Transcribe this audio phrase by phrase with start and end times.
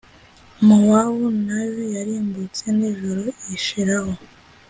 [0.67, 3.23] Mowabu na yo yarimbutse nijoro,
[3.55, 4.13] ishiraho!